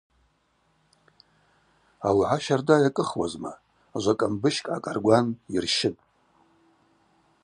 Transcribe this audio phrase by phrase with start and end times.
[2.07, 3.53] Ауагӏа щарда йакӏыхуазма–
[4.01, 6.01] жвакӏамбыщкӏ гӏакӏаргван йырщытӏ.